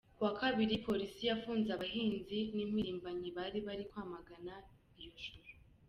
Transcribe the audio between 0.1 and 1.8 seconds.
Ku wa kabiri, polisi yafunze